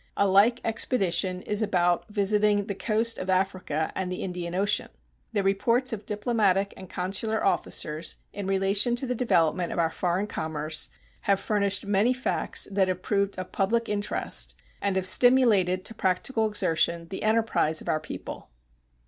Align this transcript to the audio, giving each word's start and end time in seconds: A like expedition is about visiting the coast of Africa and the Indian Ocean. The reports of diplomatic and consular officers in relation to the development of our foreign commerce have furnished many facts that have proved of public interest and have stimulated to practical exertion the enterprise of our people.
A 0.17 0.27
like 0.27 0.61
expedition 0.65 1.43
is 1.43 1.61
about 1.61 2.07
visiting 2.09 2.65
the 2.65 2.73
coast 2.73 3.19
of 3.19 3.29
Africa 3.29 3.91
and 3.93 4.11
the 4.11 4.23
Indian 4.23 4.55
Ocean. 4.55 4.89
The 5.31 5.43
reports 5.43 5.93
of 5.93 6.07
diplomatic 6.07 6.73
and 6.75 6.89
consular 6.89 7.45
officers 7.45 8.15
in 8.33 8.47
relation 8.47 8.95
to 8.95 9.05
the 9.05 9.13
development 9.13 9.71
of 9.71 9.77
our 9.77 9.91
foreign 9.91 10.25
commerce 10.25 10.89
have 11.29 11.39
furnished 11.39 11.85
many 11.85 12.13
facts 12.13 12.67
that 12.71 12.87
have 12.87 13.03
proved 13.03 13.37
of 13.37 13.51
public 13.51 13.87
interest 13.89 14.55
and 14.81 14.95
have 14.95 15.05
stimulated 15.05 15.85
to 15.85 15.93
practical 15.93 16.47
exertion 16.47 17.07
the 17.09 17.21
enterprise 17.21 17.79
of 17.79 17.87
our 17.87 17.99
people. 17.99 18.49